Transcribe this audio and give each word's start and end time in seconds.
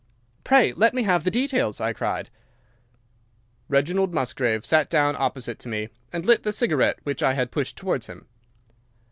"'Pray, 0.43 0.73
let 0.73 0.95
me 0.95 1.03
have 1.03 1.23
the 1.23 1.29
details,' 1.29 1.79
I 1.79 1.93
cried. 1.93 2.31
"Reginald 3.69 4.15
Musgrave 4.15 4.65
sat 4.65 4.89
down 4.89 5.15
opposite 5.15 5.59
to 5.59 5.69
me, 5.69 5.89
and 6.11 6.25
lit 6.25 6.41
the 6.41 6.51
cigarette 6.51 6.97
which 7.03 7.21
I 7.21 7.35
had 7.35 7.51
pushed 7.51 7.77
towards 7.77 8.07
him. 8.07 8.25